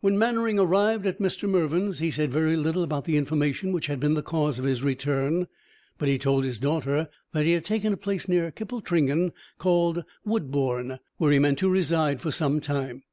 When 0.00 0.18
Mannering 0.18 0.58
arrived 0.58 1.06
at 1.06 1.20
Mr. 1.20 1.48
Mervyn's, 1.48 2.00
he 2.00 2.10
said 2.10 2.32
very 2.32 2.56
little 2.56 2.82
about 2.82 3.04
the 3.04 3.16
information 3.16 3.70
which 3.70 3.86
had 3.86 4.00
been 4.00 4.14
the 4.14 4.20
cause 4.22 4.58
of 4.58 4.64
his 4.64 4.82
return; 4.82 5.46
but 5.98 6.08
he 6.08 6.18
told 6.18 6.42
his 6.42 6.58
daughter 6.58 7.08
that 7.32 7.44
he 7.44 7.52
had 7.52 7.64
taken 7.64 7.92
a 7.92 7.96
place 7.96 8.26
near 8.28 8.50
Kippletringan, 8.50 9.30
called 9.58 10.02
Woodbourne, 10.26 10.98
where 11.18 11.30
he 11.30 11.38
meant 11.38 11.58
to 11.60 11.70
reside 11.70 12.20
for 12.20 12.32
some 12.32 12.58
time. 12.60 13.04